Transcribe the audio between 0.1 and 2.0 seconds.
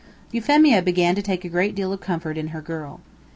Euphemia began to take a great deal